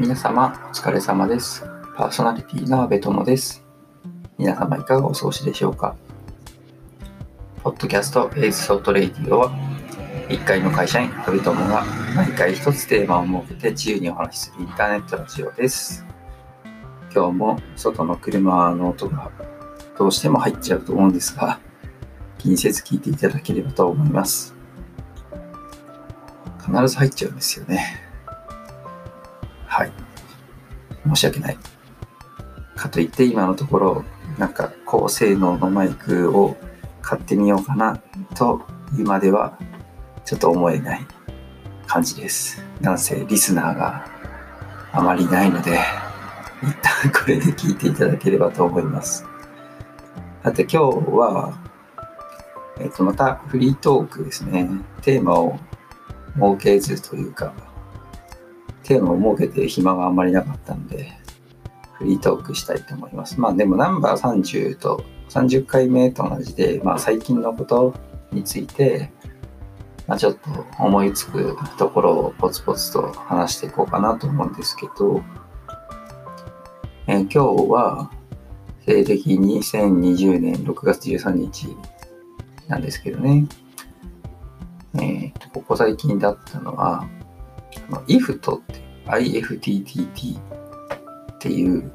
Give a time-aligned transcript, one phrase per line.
[0.00, 1.64] 皆様お疲れ様です。
[1.96, 3.66] パーソナリティの阿部友です。
[4.38, 5.96] 皆様いかがお過ごしでしょうか？
[7.64, 9.50] ポッドキャストエイズソートレイディオは
[10.28, 11.84] 1階の会社員阿部友が
[12.14, 16.06] 毎回一つテーマを設けて自由にお話しするインターネットラジオです。
[17.12, 19.32] 今日も外の車の音が
[19.98, 21.58] どうしても入っちゃうと思うんですが
[22.38, 24.54] 気にせず聞いていただければと思います。
[26.64, 28.07] 必ず入っちゃうんですよね。
[31.08, 31.58] 申し訳ない。
[32.76, 34.04] かといって今のところ、
[34.38, 36.56] なんか高性能のマイクを
[37.02, 38.00] 買ってみようかな
[38.34, 38.62] と
[38.96, 39.58] 今では
[40.24, 41.06] ちょっと思えない
[41.86, 42.62] 感じです。
[42.80, 44.06] なんせリスナーが
[44.92, 45.78] あまりないので、
[46.62, 49.24] 一旦これで聞いていただければと思います。
[50.42, 50.78] さて今日
[51.10, 51.58] は、
[52.78, 54.68] えっと、またフリートークですね。
[55.02, 55.58] テーマを
[56.34, 57.52] 設けずというか、
[58.88, 61.12] テーマを設けて暇があんまりなかったので、
[61.92, 63.38] フリートークしたいと思います。
[63.38, 67.94] まあでもナンバー30と30回目と同じで、まあ最近のこと
[68.32, 69.12] について、
[70.06, 75.22] まあちょっと思いつくところをポツポツと話していこうかなと思うんですけど、
[77.06, 78.10] えー今日は
[78.86, 81.76] 西暦2020年6月13日
[82.68, 83.46] なんですけどね、
[84.94, 87.06] えーここ最近だったのは、
[88.06, 91.90] IFT って IFTTT っていう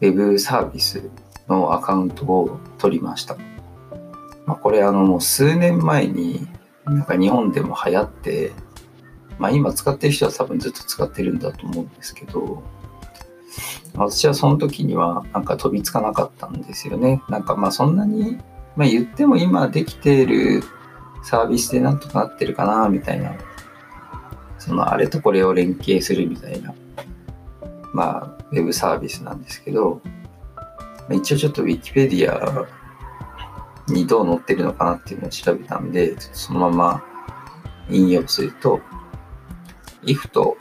[0.00, 1.10] ウェブサービス
[1.48, 3.36] のアカウントを取りました。
[4.46, 6.46] まあ、これあのもう数年前に
[6.84, 8.52] なんか日本でも流行って、
[9.38, 12.62] まあ今使ってる人は多分ずっと使ってるんだと思うんですけど、
[13.94, 17.22] 私はその時にはなんか飛びつかなかったんですよね。
[17.28, 18.38] なんかまあそんなに、
[18.76, 20.62] まあ言っても今できている
[21.24, 23.34] サービスでなんとかなってるかなみたいな
[24.66, 26.74] そのあれとこれを連携するみたいな、
[27.94, 30.00] まあ、ウェブサービスなんですけど、
[31.10, 32.66] 一応ちょっと Wikipedia
[33.86, 37.04] にどう載ってるのかなっていうのを調べたんで、そのまま
[37.88, 38.80] 引用すると、
[40.02, 40.56] if と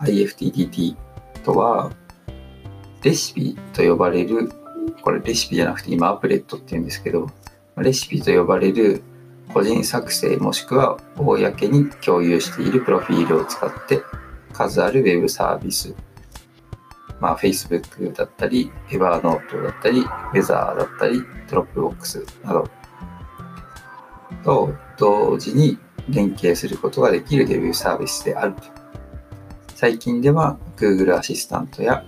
[0.00, 0.96] IFTTT
[1.44, 1.92] とは、
[3.02, 4.50] レシピと呼ばれる、
[5.02, 7.28] これレシピじゃなくて今アプレットって言うんですけど、
[7.76, 9.02] レシピと呼ばれる
[9.52, 14.02] 個人作成もしくは公に共有しているプロフィールを使って
[14.52, 15.94] 数あるウェブサービス、
[17.20, 20.02] まあ、Facebook だったり、Evernote だったり、
[20.32, 22.68] Weather だったり、Dropbox など。
[24.44, 28.54] と同時に連携することができるウェブサービスである。
[29.74, 32.04] 最近では Google アシスタントや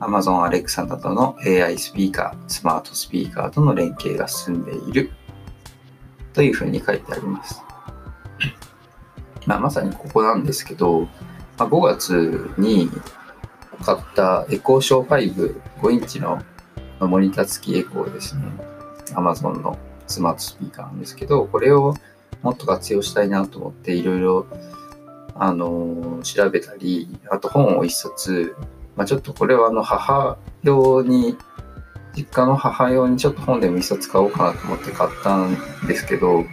[0.00, 5.10] Amazon Alexa などの AI スピーカー、スマートスピーカーとの連携が進んでいる。
[6.34, 7.62] というふうに書いてあります。
[9.46, 11.02] まあ、まさにここなんですけど、
[11.58, 12.90] まあ、5月に
[13.84, 16.42] 買ったエコーショー5、5インチの
[17.00, 18.42] モニター付きエコーですね。
[19.14, 21.94] Amazon のスマートスピーカーなんですけど、これを
[22.42, 24.46] もっと活用したいなと思っていろいろ
[25.34, 28.56] あの調べたり、あと本を一冊、
[28.96, 31.36] まあ、ちょっとこれはあの母用に
[32.16, 36.44] 実家の母用にちょっと本でも一冊買おうかなと思って買ったんですけど、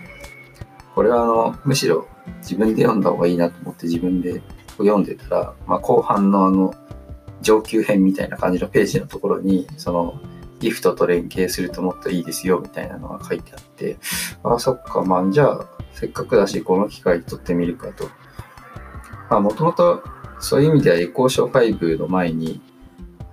[0.95, 2.07] これはあの、むしろ
[2.39, 4.41] 自分で読んだ方がいいなと思って自分で
[4.77, 6.73] 読んでたら、まあ、後半のあの、
[7.41, 10.19] 上級編みたいな感じのページのところに、その、
[10.59, 13.97] ギフトと連携するともっといいですよみたいなのが書いてあって、
[14.43, 18.05] ああ、そっか、まあ、じゃあ、せっかくだし、この機会取ってみるかと。
[19.29, 20.03] まあ、もともと、
[20.39, 22.61] そういう意味ではエコーショー5の前に、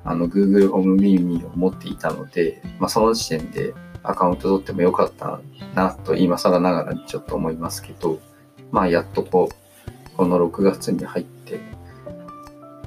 [0.09, 5.41] あの Google ホームミニを持っていたので、まあ、その時点でアカウント取ってもよかった
[5.75, 8.19] なと今更ながらにちょっと思いますけど、
[8.73, 11.61] まあやっとこう、この6月に入って、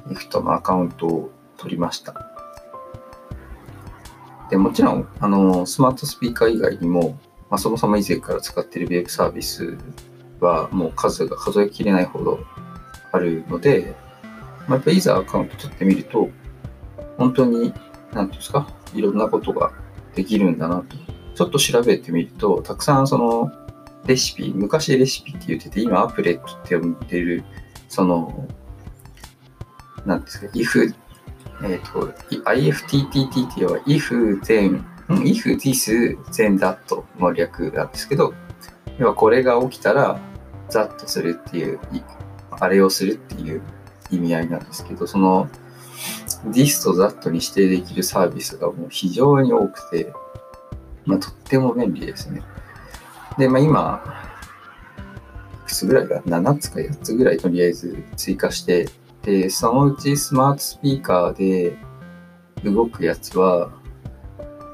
[0.08, 2.28] ギフトのアカウントを取りました。
[4.50, 7.16] でもちろん、あの、スマートスピーカー以外にも、
[7.50, 9.78] まあ、そもそも以前から使っているウェブサービス
[10.40, 12.40] はもう数が数えきれないほど
[13.12, 13.94] あるので、
[14.66, 16.28] まあ、やっぱいざアカウント取ってみると、
[17.22, 17.74] 本当に、なんてい
[18.14, 19.72] うんですか、いろんなことが
[20.16, 20.96] できるんだなと。
[21.36, 23.52] ちょっと調べてみると、たくさんその
[24.06, 27.44] レシピ、昔レシピって言ってて、今アプレットって呼んでる、
[27.88, 28.48] その、
[30.04, 30.92] なんですか、if、
[31.62, 32.08] えっ、と、
[32.44, 36.76] IFTTT っていうのは if then、if this then that
[37.20, 38.34] の略なんですけど、
[38.98, 40.18] 要はこれが起きたら、
[40.70, 41.78] that するっていう、
[42.50, 43.62] あれをするっていう
[44.10, 45.48] 意味合いなんですけど、その、
[46.50, 50.12] this と that に指定できるサービスがもう非常に多くて、
[51.04, 52.42] まあ、とっても便利ですね。
[53.38, 54.02] で、まあ今、
[55.64, 58.88] いくつぐらいか、7つか8つぐらいとりあえず追加して
[59.22, 61.76] て、そのうちスマートスピーカーで
[62.64, 63.70] 動くやつは、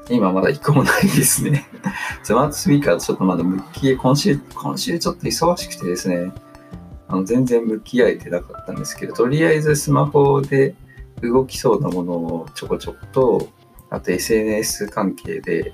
[0.09, 1.67] 今まだ一個もないですね。
[2.23, 6.33] スマートスピーカーとちょっとまだ向き、今週、今週ちょっと忙しくてですね、
[7.07, 10.75] あの全然向き合えてなかったんですけど、とりあえずスマホで
[11.21, 13.49] 動きそうなものをちょこちょこと
[13.89, 15.73] あと SNS 関係で、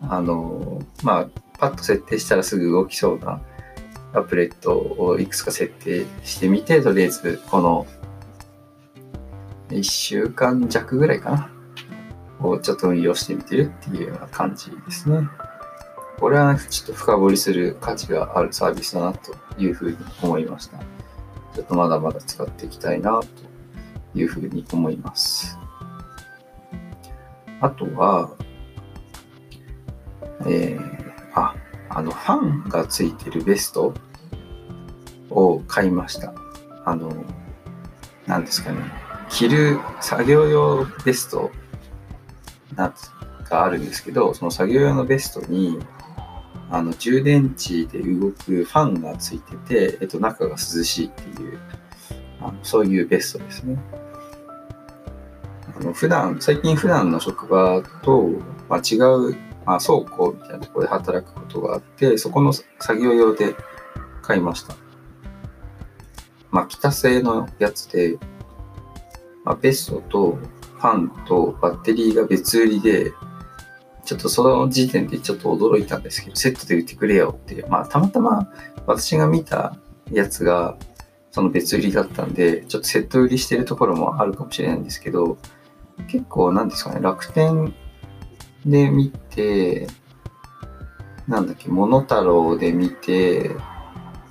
[0.00, 1.28] あの、まあ、
[1.58, 3.40] パッと設定したらすぐ動きそうな
[4.12, 7.86] アプレットをいくつか設定してみて、とりあえずこの
[9.68, 11.50] 1週間弱ぐらいかな。
[12.40, 15.28] をちょっと運用してみてるっていうような感じですね。
[16.18, 20.78] これはちょっと深掘りする価値があるサービスだなというふうに思いました。
[21.54, 23.26] ちょっとまだまだ使っていきたいなと
[24.14, 25.58] いうふうに思います。
[27.60, 28.30] あとは、
[30.46, 31.54] えー、あ、
[31.88, 33.94] あの、ファンがついてるベスト
[35.30, 36.34] を買いました。
[36.84, 37.12] あの、
[38.26, 38.78] なんですかね。
[39.30, 41.50] 着る作業用ベスト
[42.76, 42.92] な
[43.48, 45.78] があるんですけど、その作業用のベストに、
[46.70, 51.58] あの、充電池で動くファンがついてて、えっと、中が涼しいっていう、
[52.40, 53.78] あのそういうベストですね。
[55.76, 58.28] あの普段、最近普段の職場と、
[58.68, 59.36] まあ、違う、
[59.66, 63.54] まあ、倉庫みたいなところで働くことがあって、そこの作業用で
[64.22, 64.76] 買いました。
[66.50, 68.16] まあ、北製のやつで、
[69.44, 73.12] まあ、ベストとファンとバッテリーが別売りで、
[74.04, 77.66] ちょっとその時点でちょっと驚いたんですけど、セットで売ってくれよって。
[77.68, 78.48] まあ、たまたま
[78.86, 79.76] 私が見た
[80.12, 80.76] やつが、
[81.30, 85.38] その別売りだったんで、ちょっとセット売りしてるところもあるかもしれないんですけど、
[86.08, 87.74] 結構なんですかね、楽天
[88.64, 89.86] で見て、
[91.26, 93.50] なんだっけ、モノタロウで見て、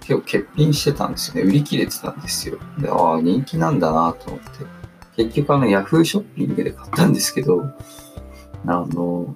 [0.01, 1.50] 結構欠品してたんですよね。
[1.50, 2.57] 売り切れてたんですよ。
[2.77, 4.65] で、ああ、人気なんだなと思って。
[5.15, 7.63] 結局あの、ヤフーショッピングで買ったんですけど、
[8.65, 9.36] あの、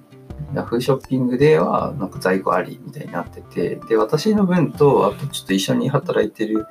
[0.54, 6.66] ヤフーショッピングではなんか在庫ありみたいになってて、で、私の分と、あとちょっと一緒に働いてる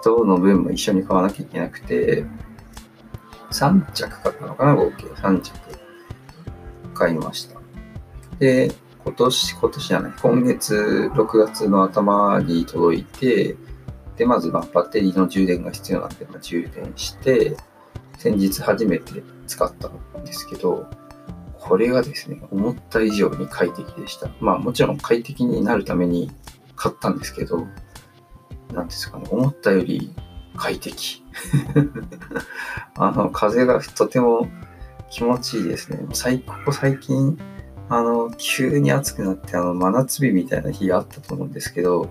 [0.00, 2.24] 人の分も一緒に買わなきゃいけなくて、
[3.52, 5.52] 3着買ったのかな、合計3着
[6.94, 7.60] 買いました。
[8.38, 8.72] で、
[9.04, 13.56] 今年、今年じゃない、今月6月の頭に届いて、
[14.16, 17.56] で、まずまバッテリーの充電が必要なんで、まあ、充電して、
[18.18, 20.86] 先日初めて使ったんですけど、
[21.58, 24.28] これがですね、思った以上に快適でした。
[24.40, 26.30] まあもちろん快適になるために
[26.76, 27.66] 買ったんですけど、
[28.72, 30.14] なんですかね、思ったより
[30.56, 31.22] 快適。
[32.96, 34.48] あの、風がとても
[35.10, 36.06] 気持ちいいですね。
[36.12, 37.38] 最ここ最近、
[37.88, 42.08] あの、急に暑くなって、あの、真夏日みたいな日があったと思うんですけど、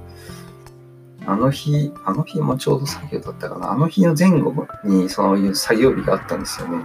[1.25, 3.71] あの日、あの日もちょうど作業だったかな。
[3.71, 6.83] あの日の前後にそういう作業日があったんですよね。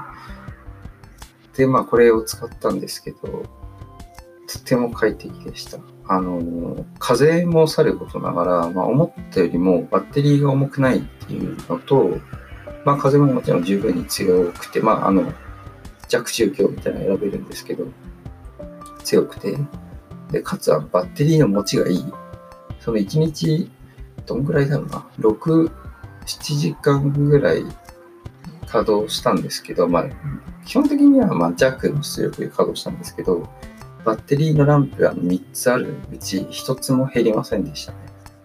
[1.57, 3.45] で、まあこれを使ったんですけど、
[4.47, 5.79] とても快適でした。
[6.09, 12.19] あの、風もさることながら、まあ、思ったよりもバッテリーが重くないていうのと、
[12.85, 15.33] まあ、風ももちろん十分に強くて、まあ、あの、
[16.09, 17.85] 弱中強みたいなの選べるんですけど、
[19.03, 19.57] 強くて、
[20.31, 22.05] で、かつはバッテリーの持ちがいい。
[22.81, 23.71] その1日、
[24.27, 25.71] どんぐらいだろうな、6、
[26.27, 27.65] 7時間ぐらい
[28.67, 30.05] 稼働したんですけど、まあ、
[30.65, 33.49] 基本的にはま弱の出力で稼働したんですけど、
[34.05, 37.99] バッテリーのランプが3つあるうち1つも減りませんでしたね。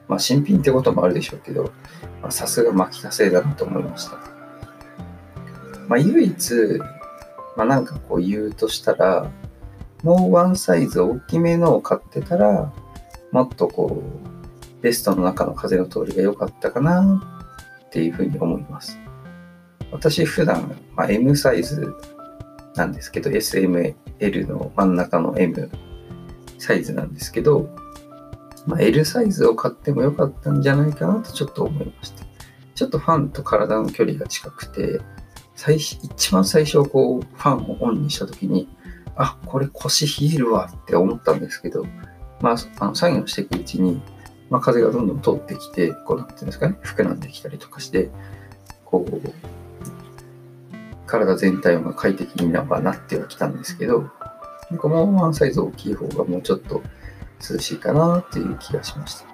[0.08, 1.72] まあ新品ってこともあるでしょうけど、
[2.30, 4.18] さすが巻きたせだなと思いました。
[5.88, 6.54] まあ唯一、
[7.56, 9.32] まあなんかこう言うとしたら、
[10.04, 12.74] もうワンサイズ大きめのを買ってたら、
[13.32, 14.04] もっとこ
[14.80, 17.22] う、ベストの中の風の通りが良かったかな
[17.86, 19.00] っていうふうに思います。
[19.92, 21.94] 私普段、まあ、M サイズ
[22.76, 25.70] なんですけど、SML の真ん中の M
[26.58, 27.70] サイズなんですけど、
[28.68, 32.26] まあ、L サイズを買ってもよかったんじゃないかなとちょっと思いました。
[32.76, 35.02] ちょっとファンと体の距離が近くて、
[35.56, 38.68] 最一番最初こうファンをオンにした時に、
[39.16, 41.86] あ、これ腰冷えるわって思ったんですけど、
[42.42, 44.02] まあ、あの作業していくうちに、
[44.50, 48.10] まあ、風がどんどん通ってきて、こうなんていうんですかね、膨らんできたりとかして、
[48.86, 49.32] こう、
[51.06, 54.10] 体全体が快適になってはきたんですけど、
[54.70, 56.82] なんかもうワンサイズ大きい方がもうちょっと
[57.50, 59.26] 涼しいかなっていう気がしました。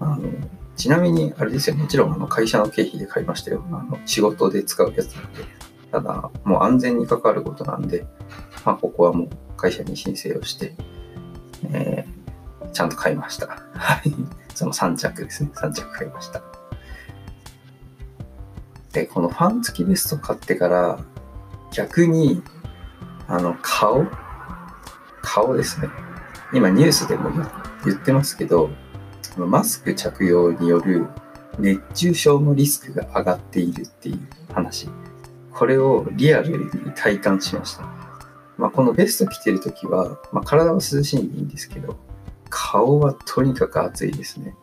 [0.00, 0.30] あの
[0.76, 3.64] ちなみに、あれですよ、もちろんあの会社の経費で買いましたよ。
[3.70, 5.44] あの仕事で使うやつなんで。
[5.90, 8.06] ただ、もう安全に関わることなんで、
[8.64, 10.74] まあ、ここはもう会社に申請をして、
[11.72, 13.46] えー、ちゃんと買いました。
[13.72, 14.12] はい。
[14.54, 15.50] その3着ですね。
[15.54, 16.42] 3着買いました。
[18.92, 20.98] で、このファン付きベスト買ってから、
[21.70, 22.42] 逆に、
[23.28, 24.06] あの、顔
[25.26, 25.88] 顔ですね。
[26.52, 27.30] 今ニュースでも
[27.84, 28.70] 言ってますけど、
[29.36, 31.08] マスク着用による
[31.58, 34.20] 熱中症のリスクが上がっているっていう
[34.54, 34.88] 話。
[35.52, 37.82] これをリアルに体感しました。
[38.56, 41.98] まあ、このベスト着てるときは、まあ、体は涼しいんでいいんですけど、
[42.48, 44.54] 顔はとにかく暑いですね。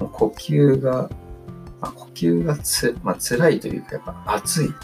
[0.00, 1.08] もう呼吸が、
[1.80, 4.74] まあ、呼吸がつ、まあ、辛いというか、やっぱ暑い。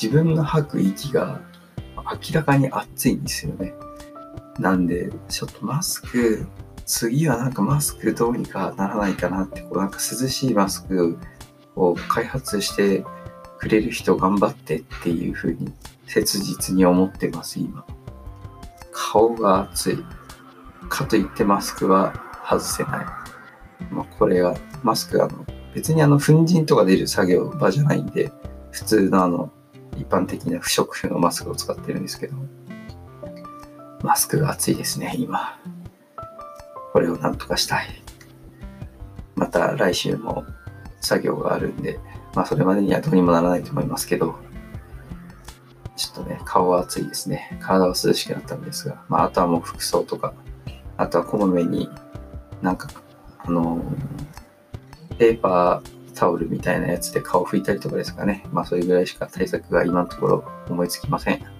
[0.00, 1.40] 自分の吐く息が
[1.96, 3.72] 明らかに暑いんですよね。
[4.58, 6.46] なんで、ちょっとマスク、
[6.84, 11.18] 次はなんかマスクどうにかならないかなって、こうなんか涼しいマスク
[11.74, 13.04] を開発して
[13.58, 15.72] くれる人頑張ってっていうふうに
[16.06, 17.84] 切実に思ってます、今。
[18.92, 19.98] 顔が熱い。
[20.88, 22.14] かといってマスクは
[22.48, 23.06] 外せない。
[23.92, 25.44] まあ、これは、マスクあの、
[25.74, 28.32] 別にあの、粉塵とか出る作業場じゃないんで、
[28.70, 29.52] 普通のあの、
[29.96, 32.36] 一般的な不織布のマスクを使ってるんですけど、
[34.06, 35.58] マスクが熱いですね、今。
[36.92, 37.88] これをなんとかしたい。
[39.34, 40.44] また来週も
[41.00, 41.98] 作業があるんで、
[42.32, 44.36] まあそれまでにはどうにもならないと思いますけど、
[45.96, 47.58] ちょっとね、顔は熱いですね。
[47.60, 50.34] 体は涼しくなったんですが、まああとはもう服装とか、
[50.96, 51.90] あとはこまめに
[52.62, 52.88] なんか、
[53.38, 53.82] あの
[55.18, 58.46] ペーパータオルみたいなやつで顔拭いたりとかですかね。
[58.52, 61.55] まあそれぐらいしか対策が今のところ思いつきません。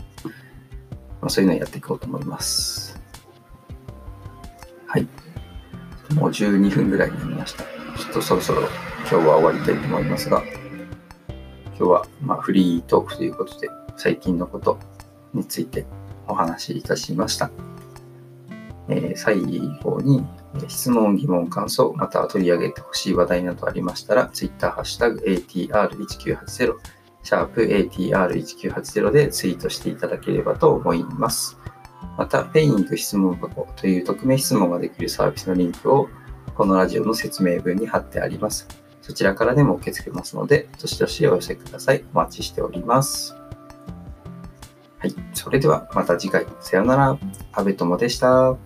[1.26, 2.96] まあそういうのをやっていこうと思います。
[4.86, 5.08] はい。
[6.14, 7.64] もう12分ぐらいになりました。
[7.64, 10.44] ちょっとそろそろ今日は終わりたいと思いますが、
[11.76, 14.78] 今日はまフリートークということで、最近のこと
[15.34, 15.84] について
[16.28, 17.50] お話しいたしました。
[18.88, 20.24] えー最後に、
[20.68, 26.76] 質問、疑問、感想、また取り上げてほしい話題などありましたら、Twitter、ハッシュタグ ATR1980、
[27.26, 31.58] シャープ ATR1980 でツイートしていただければと思います。
[32.16, 36.08] また、ペイング質問箱という匿名質問ができるサービスのリンクを
[36.54, 38.68] このラジオの説明文に貼ってあります。
[39.02, 42.04] そちらからでも受け付けますので、どしどしお寄せください。
[42.14, 43.34] お待ちしております。
[44.98, 45.14] はい。
[45.34, 46.46] それではまた次回。
[46.60, 47.18] さよなら。
[47.52, 48.56] 阿部友でした。